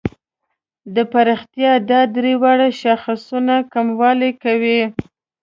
د 0.95 0.97
پرمختیا 1.13 1.71
دا 1.89 2.01
درې 2.15 2.33
واړه 2.41 2.69
شاخصونه 2.81 3.55
کموالي 3.73 4.31
کوي. 4.43 4.81